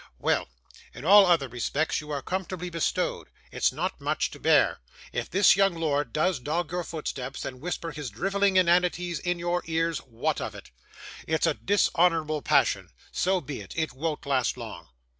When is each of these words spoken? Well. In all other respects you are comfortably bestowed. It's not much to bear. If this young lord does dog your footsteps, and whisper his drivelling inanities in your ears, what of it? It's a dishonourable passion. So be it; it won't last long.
Well. 0.17 0.49
In 0.95 1.05
all 1.05 1.27
other 1.27 1.47
respects 1.47 2.01
you 2.01 2.09
are 2.09 2.23
comfortably 2.23 2.71
bestowed. 2.71 3.27
It's 3.51 3.71
not 3.71 4.01
much 4.01 4.31
to 4.31 4.39
bear. 4.39 4.79
If 5.13 5.29
this 5.29 5.55
young 5.55 5.75
lord 5.75 6.11
does 6.11 6.39
dog 6.39 6.71
your 6.71 6.83
footsteps, 6.83 7.45
and 7.45 7.61
whisper 7.61 7.91
his 7.91 8.09
drivelling 8.09 8.57
inanities 8.57 9.19
in 9.19 9.37
your 9.37 9.61
ears, 9.67 9.99
what 9.99 10.41
of 10.41 10.55
it? 10.55 10.71
It's 11.27 11.45
a 11.45 11.53
dishonourable 11.53 12.41
passion. 12.41 12.89
So 13.11 13.41
be 13.41 13.61
it; 13.61 13.73
it 13.77 13.93
won't 13.93 14.25
last 14.25 14.57
long. 14.57 14.89